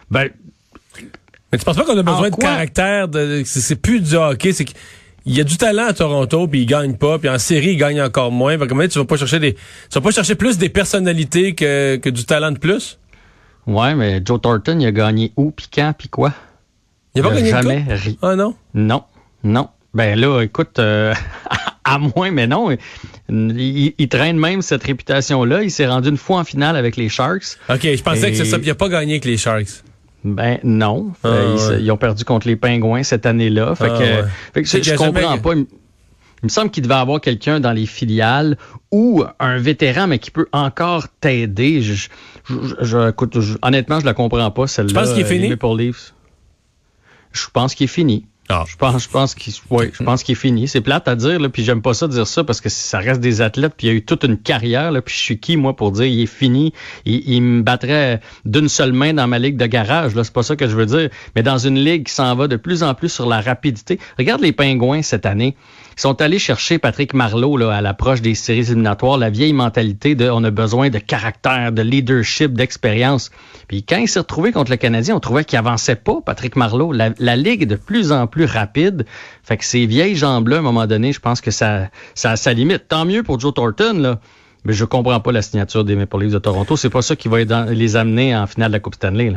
Ben, 0.10 0.30
mais 1.52 1.60
tu 1.60 1.66
penses 1.66 1.78
pas 1.78 1.86
qu'on 1.86 1.98
a 1.98 2.04
besoin 2.04 2.30
de 2.30 2.36
caractère? 2.36 3.08
De, 3.08 3.44
c'est 3.46 3.76
plus 3.76 4.02
du 4.02 4.16
hockey, 4.16 4.52
c'est 4.52 4.66
il 5.26 5.36
y 5.36 5.42
a 5.42 5.44
du 5.44 5.58
talent 5.58 5.88
à 5.88 5.94
Toronto, 5.94 6.48
puis 6.48 6.62
il 6.62 6.66
gagne 6.66 6.96
pas, 6.96 7.18
puis 7.18 7.30
en 7.30 7.40
série, 7.40 7.72
il 7.72 7.78
gagne 7.78 8.02
encore 8.02 8.32
moins. 8.32 8.58
Tu 8.58 9.00
vas 9.00 9.06
pas 9.06 9.18
chercher 9.18 9.40
des, 9.40 9.54
tu 9.54 9.60
vas 9.96 10.02
pas 10.02 10.12
chercher 10.12 10.36
plus 10.36 10.58
des 10.58 10.70
personnalités 10.70 11.56
que, 11.56 11.96
que 11.98 12.10
du 12.10 12.26
talent 12.26 12.52
de 12.52 12.60
plus? 12.60 13.00
Ouais, 13.66 13.96
mais 13.96 14.22
Joe 14.24 14.40
Thornton, 14.40 14.80
il 14.80 14.86
a 14.86 14.92
gagné 14.92 15.32
où, 15.36 15.52
puis 15.52 15.68
quand, 15.74 15.94
puis 15.98 16.10
quoi? 16.10 16.34
Il 17.16 17.22
a 17.22 17.24
pas 17.24 17.34
gagné 17.34 17.50
jamais 17.50 17.86
ri. 17.90 18.20
Ah 18.22 18.36
non? 18.36 18.54
Non, 18.74 19.04
non. 19.44 19.70
Ben 19.96 20.20
là, 20.20 20.42
écoute, 20.42 20.78
euh, 20.78 21.14
à 21.84 21.98
moins, 21.98 22.30
mais 22.30 22.46
non. 22.46 22.76
Il, 23.30 23.94
il, 23.98 24.10
traîne 24.10 24.38
même 24.38 24.62
cette 24.62 24.84
réputation-là. 24.84 25.64
Il 25.64 25.72
s'est 25.72 25.88
rendu 25.88 26.10
une 26.10 26.18
fois 26.18 26.40
en 26.40 26.44
finale 26.44 26.76
avec 26.76 26.98
les 26.98 27.10
Sharks. 27.10 27.58
OK, 27.70 27.82
je 27.82 28.04
pensais 28.04 28.30
que 28.30 28.38
c'est 28.38 28.46
ça. 28.46 28.58
Il 28.62 28.70
a 28.70 28.76
pas 28.76 28.90
gagné 28.90 29.14
avec 29.14 29.26
les 29.26 29.38
Sharks. 29.38 29.84
Ben 30.26 30.60
non. 30.64 31.12
Ah, 31.24 31.28
euh, 31.28 31.78
ils, 31.80 31.92
ont 31.92 31.98
perdu 31.98 32.26
contre 32.26 32.48
les 32.48 32.56
Pingouins 32.56 33.04
cette 33.04 33.28
année-là. 33.28 33.76
Fait, 33.76 33.92
ah, 33.92 34.24
que, 34.54 34.64
je, 34.64 34.96
comprends 34.96 35.38
pas. 35.38 35.54
Il, 35.54 35.68
me 36.44 36.50
semble 36.50 36.72
qu'il 36.72 36.82
devait 36.82 36.96
avoir 36.96 37.22
quelqu'un 37.22 37.60
dans 37.60 37.72
les 37.72 37.86
filiales 37.86 38.58
ou 38.92 39.24
un 39.40 39.58
vétéran, 39.58 40.08
mais 40.08 40.18
qui 40.18 40.32
peut 40.32 40.48
encore 40.52 41.08
t'aider. 41.22 41.84
Je, 41.84 42.08
je, 42.82 43.10
écoute, 43.10 43.38
honnêtement, 43.62 44.00
je 44.00 44.06
la 44.06 44.16
comprends 44.16 44.50
pas, 44.50 44.66
celle-là. 44.66 44.90
Tu 44.90 44.96
penses 44.96 45.14
qu'il 45.14 45.22
est 45.22 45.26
fini? 45.26 45.56
Je 47.32 47.48
pense 47.54 47.76
qu'il 47.76 47.84
est 47.84 47.88
fini. 47.88 48.26
Ah. 48.48 48.64
Je 48.68 48.76
pense, 48.76 49.04
je 49.04 49.10
pense 49.10 49.34
qu'il, 49.34 49.54
ouais, 49.72 49.92
je 49.92 50.04
pense 50.04 50.22
qu'il 50.22 50.34
est 50.34 50.40
fini. 50.40 50.68
C'est 50.68 50.82
plate 50.82 51.08
à 51.08 51.16
dire, 51.16 51.40
là, 51.40 51.50
puis 51.50 51.64
j'aime 51.64 51.82
pas 51.82 51.96
ça 51.96 52.08
dire 52.08 52.28
ça 52.28 52.44
parce 52.44 52.62
que 52.62 52.70
ça 52.70 53.00
reste 53.00 53.20
des 53.20 53.42
athlètes, 53.42 53.74
puis 53.76 53.88
il 53.88 53.90
y 53.90 53.94
a 53.94 53.96
eu 53.96 54.06
toute 54.06 54.24
une 54.24 54.38
carrière, 54.38 54.92
là, 54.92 55.02
puis 55.02 55.16
je 55.16 55.20
suis 55.20 55.40
qui 55.40 55.58
moi 55.58 55.76
pour 55.76 55.92
dire 55.92 56.06
il 56.06 56.22
est 56.22 56.28
fini. 56.28 56.72
Il, 57.06 57.42
me 57.42 57.64
battrait 57.64 58.22
d'une 58.46 58.70
seule 58.70 58.94
main 58.94 59.14
dans 59.14 59.28
ma 59.28 59.40
ligue 59.40 59.58
de 59.58 59.66
garage, 59.66 60.14
là, 60.14 60.24
c'est 60.24 60.34
pas 60.34 60.44
ça 60.44 60.56
que 60.56 60.68
je 60.68 60.76
veux 60.76 60.86
dire. 60.86 61.10
Mais 61.36 61.42
dans 61.42 61.58
une 61.58 61.80
ligue 61.80 62.06
qui 62.06 62.14
s'en 62.14 62.36
va 62.36 62.48
de 62.48 62.56
plus 62.56 62.84
en 62.84 62.94
plus 62.94 63.10
sur 63.10 63.28
la 63.28 63.42
rapidité. 63.42 64.00
Regarde 64.20 64.42
les 64.42 64.52
pingouins 64.52 65.02
cette 65.02 65.26
année. 65.26 65.56
Ils 65.98 66.02
sont 66.02 66.22
allés 66.22 66.40
chercher 66.40 66.78
Patrick 66.78 67.14
Marleau 67.14 67.56
là, 67.56 67.74
à 67.74 67.82
l'approche 67.82 68.22
des 68.22 68.36
séries 68.36 68.60
éliminatoires, 68.60 69.18
la 69.18 69.30
vieille 69.30 69.54
mentalité 69.54 70.14
de 70.14 70.30
on 70.30 70.44
a 70.44 70.52
besoin 70.52 70.90
de 70.90 71.00
caractère, 71.00 71.72
de 71.72 71.82
leadership, 71.82 72.54
d'expérience. 72.54 73.32
Puis 73.70 73.84
quand 73.84 73.98
il 73.98 74.10
s'est 74.10 74.20
retrouvé 74.20 74.52
contre 74.52 74.72
le 74.72 74.78
Canadien, 74.78 75.16
on 75.16 75.22
trouvait 75.22 75.46
qu'il 75.46 75.58
avançait 75.58 75.96
pas, 75.96 76.20
Patrick 76.26 76.58
Marleau. 76.58 76.92
La, 76.92 77.36
ligue 77.38 77.64
est 77.64 77.68
de 77.68 77.78
plus 77.78 78.12
en 78.12 78.28
plus 78.28 78.44
rapide. 78.44 79.06
Fait 79.44 79.56
que 79.56 79.64
ces 79.64 79.86
vieilles 79.86 80.16
jambes-là, 80.16 80.58
à 80.58 80.60
un 80.60 80.64
moment 80.64 80.86
donné, 80.86 81.14
je 81.14 81.22
pense 81.22 81.40
que 81.40 81.52
ça, 81.52 81.90
ça, 82.14 82.54
limite. 82.54 82.90
Tant 82.90 83.06
mieux 83.06 83.24
pour 83.24 83.40
Joe 83.40 83.54
Thornton. 83.54 84.18
Mais 84.66 84.74
je 84.74 84.84
comprends 84.84 85.20
pas 85.22 85.32
la 85.32 85.42
signature 85.42 85.86
des 85.86 85.96
Maple 85.96 86.22
Leafs 86.22 86.34
de 86.34 86.40
Toronto. 86.40 86.76
C'est 86.76 86.90
pas 86.90 87.04
ça 87.04 87.16
qui 87.16 87.30
va 87.30 87.38
les 87.70 87.96
amener 87.96 88.36
en 88.36 88.48
finale 88.48 88.70
de 88.70 88.74
la 88.74 88.80
Coupe 88.80 88.96
Stanley. 88.96 89.34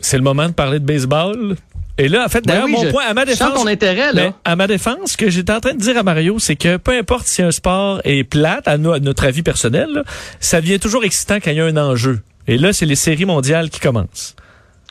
C'est 0.00 0.16
le 0.16 0.24
moment 0.24 0.46
de 0.46 0.52
parler 0.52 0.78
de 0.78 0.84
baseball? 0.84 1.56
Et 2.00 2.08
là, 2.08 2.24
en 2.24 2.28
fait, 2.30 2.46
ben 2.46 2.54
d'ailleurs, 2.54 2.68
mon 2.68 2.90
point, 2.90 3.04
à 3.06 3.12
ma 3.12 3.26
défense. 3.26 3.52
ton 3.52 3.66
intérêt, 3.66 4.14
là. 4.14 4.32
à 4.46 4.56
ma 4.56 4.66
défense, 4.66 5.12
ce 5.12 5.16
que 5.18 5.28
j'étais 5.28 5.52
en 5.52 5.60
train 5.60 5.74
de 5.74 5.78
dire 5.78 5.98
à 5.98 6.02
Mario, 6.02 6.38
c'est 6.38 6.56
que 6.56 6.78
peu 6.78 6.96
importe 6.96 7.26
si 7.26 7.42
un 7.42 7.50
sport 7.50 8.00
est 8.04 8.24
plate, 8.24 8.66
à, 8.66 8.78
notre 8.78 9.24
avis 9.24 9.42
personnel, 9.42 10.02
ça 10.40 10.60
vient 10.60 10.78
toujours 10.78 11.04
excitant 11.04 11.36
quand 11.36 11.50
il 11.50 11.58
y 11.58 11.60
a 11.60 11.66
un 11.66 11.76
enjeu. 11.76 12.20
Et 12.48 12.56
là, 12.56 12.72
c'est 12.72 12.86
les 12.86 12.96
séries 12.96 13.26
mondiales 13.26 13.68
qui 13.68 13.80
commencent. 13.80 14.34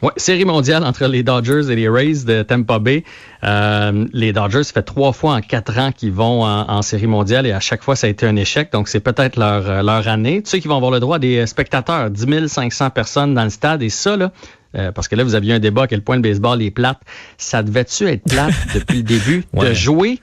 Oui, 0.01 0.11
série 0.15 0.45
mondiale 0.45 0.85
entre 0.85 1.07
les 1.07 1.23
Dodgers 1.23 1.69
et 1.69 1.75
les 1.75 1.89
Rays 1.89 2.23
de 2.25 2.41
Tampa 2.43 2.79
Bay. 2.79 3.03
Euh, 3.43 4.05
les 4.13 4.31
Dodgers, 4.31 4.63
ça 4.63 4.71
fait 4.71 4.83
trois 4.83 5.11
fois 5.11 5.33
en 5.35 5.41
quatre 5.41 5.77
ans 5.77 5.91
qu'ils 5.91 6.13
vont 6.13 6.43
en, 6.43 6.81
série 6.81 7.07
mondiale 7.07 7.45
et 7.45 7.51
à 7.51 7.59
chaque 7.59 7.83
fois, 7.83 7.97
ça 7.97 8.07
a 8.07 8.09
été 8.09 8.25
un 8.25 8.37
échec. 8.37 8.71
Donc, 8.71 8.87
c'est 8.87 9.01
peut-être 9.01 9.37
leur, 9.37 9.69
euh, 9.69 9.81
leur 9.83 10.07
année. 10.07 10.41
Tu 10.41 10.49
sais 10.49 10.59
qu'ils 10.61 10.69
vont 10.69 10.77
avoir 10.77 10.91
le 10.91 11.01
droit 11.01 11.19
des 11.19 11.45
spectateurs, 11.47 12.09
10 12.09 12.47
500 12.47 12.91
personnes 12.91 13.33
dans 13.33 13.43
le 13.43 13.49
stade. 13.49 13.83
Et 13.83 13.89
ça, 13.89 14.15
là, 14.15 14.31
euh, 14.75 14.93
parce 14.93 15.09
que 15.09 15.17
là, 15.17 15.25
vous 15.25 15.35
aviez 15.35 15.53
un 15.53 15.59
débat 15.59 15.83
à 15.83 15.87
quel 15.87 16.01
point 16.01 16.15
le 16.15 16.21
baseball 16.21 16.61
est 16.61 16.71
plate. 16.71 16.99
Ça 17.37 17.61
devait-tu 17.61 18.07
être 18.07 18.23
plate 18.23 18.53
depuis 18.73 18.97
le 18.97 19.03
début 19.03 19.43
de 19.53 19.73
jouer 19.73 20.19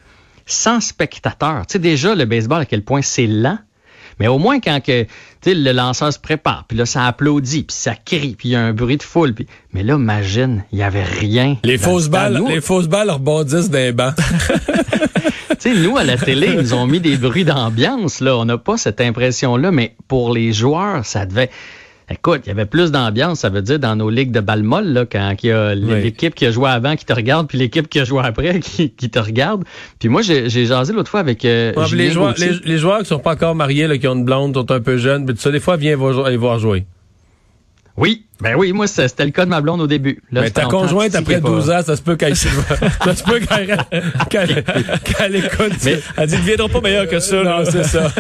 sans 0.47 0.81
spectateurs? 0.81 1.67
Tu 1.67 1.73
sais, 1.73 1.79
déjà, 1.79 2.15
le 2.15 2.25
baseball, 2.25 2.63
à 2.63 2.67
quel 2.67 2.83
point 2.83 3.03
c'est 3.03 3.27
lent. 3.27 3.59
Mais 4.19 4.29
au 4.29 4.39
moins, 4.39 4.61
quand 4.61 4.81
que, 4.83 5.07
le 5.45 5.73
lanceur 5.73 6.13
se 6.13 6.19
prépare, 6.19 6.65
puis 6.67 6.77
là, 6.77 6.87
ça 6.87 7.07
applaudit, 7.07 7.65
puis 7.65 7.77
ça 7.77 7.95
crie, 7.95 8.35
puis 8.37 8.49
il 8.49 8.53
y 8.53 8.57
a 8.57 8.61
un 8.61 8.73
bruit 8.73 8.97
de 8.97 9.03
foule. 9.03 9.35
Puis... 9.35 9.47
Mais 9.73 9.83
là, 9.83 9.95
imagine, 9.95 10.65
il 10.73 10.79
n'y 10.79 10.83
avait 10.83 11.05
rien. 11.05 11.57
Les 11.63 11.79
fausses 11.79 12.09
balles, 12.09 12.43
les 12.49 12.61
fausses 12.61 12.89
balles 12.89 13.11
rebondissent 13.11 13.71
d'un 13.71 13.93
banc. 13.93 14.13
tu 14.17 15.57
sais, 15.59 15.75
nous, 15.75 15.97
à 15.97 16.05
la 16.05 16.17
télé, 16.17 16.49
ils 16.49 16.59
nous 16.59 16.75
ont 16.75 16.87
mis 16.87 17.01
des 17.01 17.17
bruits 17.17 17.45
d'ambiance, 17.45 18.21
là. 18.21 18.37
On 18.37 18.45
n'a 18.45 18.59
pas 18.59 18.77
cette 18.77 19.01
impression-là, 19.01 19.71
mais 19.71 19.95
pour 20.09 20.33
les 20.33 20.53
joueurs, 20.53 21.05
ça 21.05 21.27
devait... 21.27 21.51
Écoute, 22.09 22.43
il 22.45 22.49
y 22.49 22.53
avait 22.53 22.67
plus 22.67 22.93
d'ambiance, 22.93 23.41
ça 23.41 23.49
veut 23.49 23.63
dire, 23.63 23.81
dans 23.81 23.97
nos 23.97 24.11
ligues 24.11 24.31
de 24.31 24.39
balle 24.39 24.63
molle, 24.63 24.93
là, 24.93 25.07
quand 25.07 25.35
il 25.43 25.49
y 25.49 25.53
a 25.53 25.75
l'équipe 25.75 26.37
qui 26.37 26.47
a 26.47 26.53
joué 26.53 26.71
avant 26.71 26.95
qui 26.95 27.05
te 27.05 27.13
regarde, 27.13 27.49
puis 27.49 27.59
l'équipe 27.59 27.89
qui 27.89 27.99
a 27.99 28.05
joué 28.05 28.21
après 28.25 28.61
qui, 28.61 28.91
te 28.91 29.19
regarde. 29.19 29.65
Puis 29.99 30.09
moi, 30.09 30.23
j'ai 30.23 30.67
jasé 30.67 30.93
l'autre 30.93 31.11
fois 31.11 31.21
avec 31.21 31.45
euh, 31.45 31.73
les, 31.93 32.11
joueurs, 32.13 32.35
les, 32.39 32.79
joueurs 32.79 33.01
qui 33.01 33.07
sont 33.07 33.19
pas 33.19 33.33
encore 33.33 33.57
mariés, 33.57 33.89
là, 33.89 33.99
qui 33.99 34.07
ont 34.07 34.15
une 34.15 34.25
blonde, 34.25 34.55
sont 34.55 34.71
un 34.71 34.81
peu 34.81 34.99
jeunes, 34.99 35.25
mais 35.25 35.33
tout 35.35 35.41
ça, 35.41 35.51
des 35.51 35.59
fois, 35.59 35.77
viens 35.77 35.97
voir 35.97 36.59
jouer. 36.61 36.87
Oui, 37.97 38.27
ben 38.41 38.55
oui, 38.57 38.73
moi, 38.73 38.87
c'était 38.87 39.25
le 39.25 39.31
cas 39.31 39.47
de 39.47 39.51
ma 39.51 39.63
blonde 39.63 39.81
au 39.81 39.87
début. 39.87 40.21
Là, 40.31 40.43
mais 40.43 40.51
ta 40.51 40.67
conjointe, 40.67 41.15
après 41.15 41.41
12 41.41 41.71
ans, 41.71 41.83
ça 41.83 41.97
se 41.97 42.03
peut 42.03 42.17
qu'elle 42.17 42.37
ça 42.37 43.15
se 43.15 43.25
peut 43.25 43.41
qu'elle 43.41 43.79
qu 44.29 44.37
écoute. 45.35 45.73
Mais, 45.85 46.01
elle 46.19 46.29
dit, 46.29 46.37
ne 46.37 46.41
viendra 46.43 46.69
pas 46.69 46.81
meilleur 46.83 47.09
que 47.09 47.19
ça. 47.19 47.43
Non, 47.43 47.65
c'est 47.65 47.85
ça. 47.85 48.13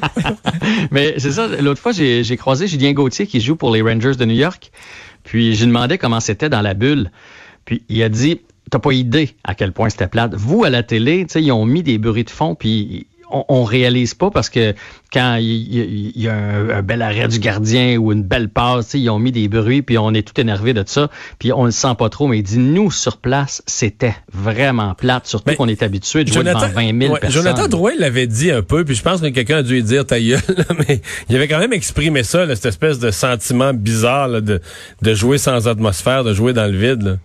mais 0.90 1.14
c'est 1.18 1.32
ça, 1.32 1.48
l'autre 1.60 1.80
fois, 1.80 1.92
j'ai 1.92 2.36
croisé 2.38 2.66
Julien 2.66 2.92
Gauthier 2.92 3.26
qui 3.26 3.42
joue 3.42 3.56
pour 3.56 3.70
les 3.70 3.82
Rangers 3.82 4.14
de 4.14 4.24
New 4.24 4.34
York. 4.34 4.70
Puis, 5.22 5.54
j'ai 5.54 5.66
demandé 5.66 5.98
comment 5.98 6.20
c'était 6.20 6.48
dans 6.48 6.62
la 6.62 6.72
bulle. 6.72 7.10
Puis, 7.66 7.82
il 7.90 8.02
a 8.02 8.08
dit, 8.08 8.40
t'as 8.70 8.78
pas 8.78 8.92
idée 8.92 9.36
à 9.44 9.54
quel 9.54 9.72
point 9.72 9.90
c'était 9.90 10.08
plate. 10.08 10.34
Vous, 10.34 10.64
à 10.64 10.70
la 10.70 10.82
télé, 10.82 11.26
tu 11.26 11.34
sais, 11.34 11.42
ils 11.42 11.52
ont 11.52 11.66
mis 11.66 11.82
des 11.82 11.98
bruits 11.98 12.24
de 12.24 12.30
fond, 12.30 12.54
puis 12.54 13.06
on, 13.34 13.44
on 13.48 13.64
réalise 13.64 14.14
pas 14.14 14.30
parce 14.30 14.48
que 14.48 14.74
quand 15.12 15.36
il 15.36 16.12
y, 16.16 16.28
a 16.28 16.34
un, 16.34 16.82
bel 16.82 17.02
arrêt 17.02 17.28
du 17.28 17.38
gardien 17.38 17.96
ou 17.96 18.12
une 18.12 18.22
belle 18.22 18.48
passe, 18.48 18.94
ils 18.94 19.08
ont 19.10 19.18
mis 19.18 19.32
des 19.32 19.48
bruits, 19.48 19.82
puis 19.82 19.98
on 19.98 20.12
est 20.12 20.26
tout 20.26 20.40
énervé 20.40 20.72
de 20.72 20.82
ça, 20.86 21.10
puis 21.38 21.52
on 21.52 21.64
le 21.64 21.70
sent 21.70 21.94
pas 21.98 22.08
trop. 22.08 22.26
Mais 22.26 22.38
il 22.38 22.42
dit, 22.42 22.58
nous, 22.58 22.90
sur 22.90 23.18
place, 23.18 23.62
c'était 23.66 24.14
vraiment 24.32 24.94
plate, 24.94 25.26
surtout 25.26 25.54
qu'on 25.54 25.68
est 25.68 25.82
habitué 25.82 26.24
de 26.24 26.32
jouer 26.32 26.44
devant 26.44 26.58
20 26.58 27.00
000 27.00 27.16
personnes. 27.16 27.30
Jonathan 27.42 27.68
Drouin 27.68 27.92
l'avait 27.98 28.26
dit 28.26 28.50
un 28.50 28.62
peu, 28.62 28.84
puis 28.84 28.94
je 28.94 29.02
pense 29.02 29.20
que 29.20 29.28
quelqu'un 29.28 29.58
a 29.58 29.62
dû 29.62 29.74
lui 29.74 29.82
dire 29.82 30.06
ta 30.06 30.20
gueule, 30.20 30.40
mais 30.88 31.00
il 31.28 31.36
avait 31.36 31.48
quand 31.48 31.58
même 31.58 31.72
exprimé 31.72 32.22
ça, 32.22 32.46
cette 32.54 32.66
espèce 32.66 32.98
de 32.98 33.10
sentiment 33.10 33.72
bizarre 33.72 34.28
de, 34.40 34.60
de 35.02 35.14
jouer 35.14 35.38
sans 35.38 35.68
atmosphère, 35.68 36.24
de 36.24 36.34
jouer 36.34 36.52
dans 36.52 36.70
le 36.70 36.76
vide. 36.76 37.18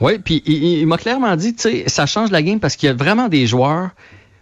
Oui, 0.00 0.18
puis 0.18 0.42
il, 0.46 0.86
m'a 0.86 0.96
clairement 0.96 1.34
dit, 1.34 1.54
tu 1.54 1.62
sais, 1.62 1.84
ça 1.88 2.06
change 2.06 2.30
la 2.30 2.42
game 2.42 2.60
parce 2.60 2.76
qu'il 2.76 2.86
y 2.86 2.90
a 2.90 2.94
vraiment 2.94 3.28
des 3.28 3.46
joueurs. 3.46 3.90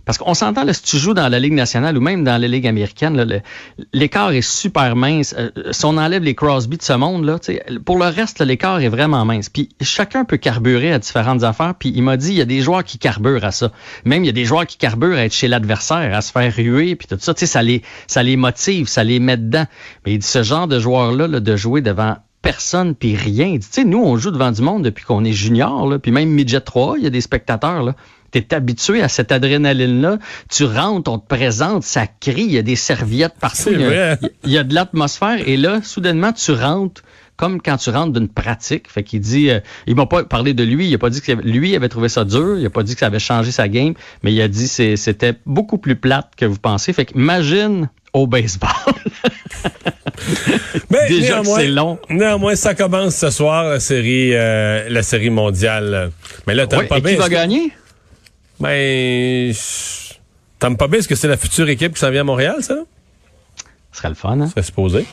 Parce 0.06 0.18
qu'on 0.18 0.34
s'entend, 0.34 0.62
là, 0.62 0.72
si 0.72 0.82
tu 0.82 0.98
joues 0.98 1.14
dans 1.14 1.28
la 1.28 1.40
Ligue 1.40 1.52
nationale 1.52 1.98
ou 1.98 2.00
même 2.00 2.22
dans 2.22 2.40
la 2.40 2.46
Ligue 2.46 2.68
américaine, 2.68 3.42
l'écart 3.92 4.30
est 4.30 4.40
super 4.40 4.94
mince. 4.94 5.34
Euh, 5.36 5.50
si 5.72 5.84
on 5.84 5.98
enlève 5.98 6.22
les 6.22 6.36
Crosby 6.36 6.76
de 6.76 6.82
ce 6.82 6.92
monde, 6.92 7.24
là, 7.24 7.38
pour 7.84 7.98
le 7.98 8.06
reste, 8.06 8.40
l'écart 8.40 8.80
est 8.80 8.88
vraiment 8.88 9.24
mince. 9.24 9.48
Puis 9.48 9.68
chacun 9.82 10.24
peut 10.24 10.36
carburer 10.36 10.92
à 10.92 11.00
différentes 11.00 11.42
affaires. 11.42 11.74
Puis 11.76 11.92
il 11.92 12.04
m'a 12.04 12.16
dit, 12.16 12.28
il 12.28 12.36
y 12.36 12.40
a 12.40 12.44
des 12.44 12.60
joueurs 12.60 12.84
qui 12.84 12.98
carburent 12.98 13.44
à 13.44 13.50
ça. 13.50 13.72
Même 14.04 14.22
il 14.22 14.28
y 14.28 14.30
a 14.30 14.32
des 14.32 14.44
joueurs 14.44 14.66
qui 14.66 14.76
carburent 14.76 15.16
à 15.16 15.24
être 15.24 15.34
chez 15.34 15.48
l'adversaire, 15.48 16.16
à 16.16 16.20
se 16.20 16.30
faire 16.30 16.54
ruer, 16.54 16.94
puis 16.94 17.08
tout 17.08 17.18
ça. 17.18 17.34
Ça 17.36 17.62
les, 17.62 17.82
ça 18.06 18.22
les 18.22 18.36
motive, 18.36 18.86
ça 18.86 19.02
les 19.02 19.18
met 19.18 19.36
dedans. 19.36 19.66
Mais 20.04 20.12
il 20.14 20.18
dit, 20.20 20.26
ce 20.26 20.44
genre 20.44 20.68
de 20.68 20.78
joueurs-là, 20.78 21.26
là, 21.26 21.40
de 21.40 21.56
jouer 21.56 21.80
devant 21.80 22.16
personne 22.42 22.94
puis 22.94 23.16
rien. 23.16 23.54
Tu 23.54 23.66
sais, 23.68 23.84
nous, 23.84 23.98
on 23.98 24.16
joue 24.16 24.30
devant 24.30 24.52
du 24.52 24.62
monde 24.62 24.84
depuis 24.84 25.04
qu'on 25.04 25.24
est 25.24 25.32
junior, 25.32 25.98
puis 26.00 26.12
même 26.12 26.28
midget 26.28 26.60
3, 26.60 26.98
il 26.98 27.02
y 27.02 27.06
a 27.08 27.10
des 27.10 27.20
spectateurs. 27.20 27.92
Tu 28.36 28.46
es 28.48 28.54
habitué 28.54 29.02
à 29.02 29.08
cette 29.08 29.32
adrénaline-là. 29.32 30.18
Tu 30.50 30.64
rentres, 30.64 31.10
on 31.10 31.18
te 31.18 31.26
présente, 31.26 31.82
ça 31.82 32.06
crie, 32.06 32.42
il 32.42 32.52
y 32.52 32.58
a 32.58 32.62
des 32.62 32.76
serviettes 32.76 33.34
partout. 33.40 33.70
Il 33.72 33.80
y, 33.80 33.84
a, 33.84 34.18
il 34.44 34.50
y 34.50 34.58
a 34.58 34.64
de 34.64 34.74
l'atmosphère. 34.74 35.38
Et 35.46 35.56
là, 35.56 35.80
soudainement, 35.82 36.32
tu 36.32 36.52
rentres 36.52 37.02
comme 37.36 37.60
quand 37.60 37.76
tu 37.76 37.90
rentres 37.90 38.12
d'une 38.12 38.28
pratique. 38.28 38.90
Fait 38.90 39.02
qu'il 39.02 39.20
dit, 39.20 39.50
euh, 39.50 39.60
il 39.86 39.94
m'a 39.94 40.06
pas 40.06 40.24
parlé 40.24 40.54
de 40.54 40.64
lui, 40.64 40.88
il 40.88 40.94
a 40.94 40.98
pas 40.98 41.10
dit 41.10 41.20
que 41.20 41.32
lui 41.32 41.76
avait 41.76 41.88
trouvé 41.88 42.08
ça 42.08 42.24
dur, 42.24 42.58
il 42.58 42.66
a 42.66 42.70
pas 42.70 42.82
dit 42.82 42.94
que 42.94 43.00
ça 43.00 43.06
avait 43.06 43.18
changé 43.18 43.52
sa 43.52 43.68
game, 43.68 43.94
mais 44.22 44.32
il 44.32 44.40
a 44.40 44.48
dit 44.48 44.72
que 44.74 44.96
c'était 44.96 45.34
beaucoup 45.44 45.78
plus 45.78 45.96
plate 45.96 46.30
que 46.36 46.46
vous 46.46 46.58
pensez. 46.58 46.92
Fait 46.92 47.04
qu'imagine 47.04 47.88
au 48.12 48.26
baseball. 48.26 48.70
Mais 50.90 51.08
Déjà 51.08 51.42
c'est 51.44 51.68
long. 51.68 51.98
Néanmoins, 52.08 52.56
ça 52.56 52.74
commence 52.74 53.16
ce 53.16 53.30
soir, 53.30 53.64
la 53.64 53.80
série, 53.80 54.34
euh, 54.34 54.88
la 54.88 55.02
série 55.02 55.30
mondiale. 55.30 56.10
Mais 56.46 56.54
là, 56.54 56.66
t'aimes 56.66 56.86
pas 56.86 56.98
et 56.98 57.00
bien. 57.02 57.12
Qui 57.12 57.18
va 57.18 57.28
gagner? 57.28 57.72
Ben, 58.60 59.52
t'aimes 60.58 60.76
pas 60.76 60.88
bien? 60.88 60.98
Est-ce 60.98 61.08
que 61.08 61.14
c'est 61.14 61.28
la 61.28 61.36
future 61.36 61.68
équipe 61.68 61.94
qui 61.94 62.00
s'en 62.00 62.10
vient 62.10 62.22
à 62.22 62.24
Montréal, 62.24 62.56
ça? 62.62 62.76
Ce 63.92 63.98
serait 63.98 64.08
le 64.08 64.14
fun, 64.14 64.40
hein? 64.40 64.48
serait 64.48 64.62
supposé. 64.62 65.06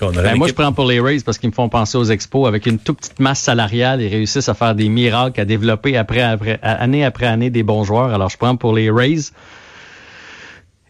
Ben, 0.00 0.36
moi, 0.36 0.48
je 0.48 0.52
prends 0.52 0.72
pour 0.72 0.86
les 0.86 1.00
Rays 1.00 1.20
parce 1.24 1.38
qu'ils 1.38 1.48
me 1.48 1.54
font 1.54 1.68
penser 1.68 1.96
aux 1.96 2.04
expos. 2.04 2.46
Avec 2.46 2.66
une 2.66 2.78
toute 2.78 2.98
petite 2.98 3.20
masse 3.20 3.40
salariale, 3.40 4.02
ils 4.02 4.08
réussissent 4.08 4.48
à 4.48 4.54
faire 4.54 4.74
des 4.74 4.88
miracles, 4.88 5.40
à 5.40 5.44
développer 5.46 5.96
après, 5.96 6.20
après, 6.20 6.58
année 6.62 7.04
après 7.04 7.26
année 7.26 7.48
des 7.48 7.62
bons 7.62 7.84
joueurs. 7.84 8.12
Alors, 8.12 8.28
je 8.28 8.36
prends 8.36 8.56
pour 8.56 8.74
les 8.74 8.90
Rays. 8.90 9.32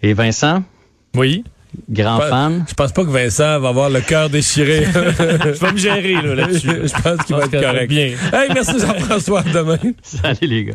Et 0.02 0.14
Vincent? 0.14 0.64
Oui. 1.14 1.44
Grand 1.88 2.18
fan. 2.20 2.64
Je 2.68 2.74
pense 2.74 2.92
pas 2.92 3.04
que 3.04 3.10
Vincent 3.10 3.60
va 3.60 3.68
avoir 3.68 3.88
le 3.88 4.00
cœur 4.00 4.28
déchiré. 4.28 4.84
je 4.92 5.60
vais 5.60 5.72
me 5.72 5.78
gérer 5.78 6.20
là, 6.20 6.46
dessus 6.46 6.66
je 6.68 7.02
pense 7.02 7.24
qu'il 7.24 7.36
va 7.36 7.44
être 7.44 7.60
correct. 7.60 7.88
Bien. 7.88 8.14
Hey, 8.32 8.50
merci 8.52 8.78
Jean-François. 8.78 9.42
demain. 9.42 9.78
Salut 10.02 10.38
les 10.48 10.64
gars. 10.64 10.74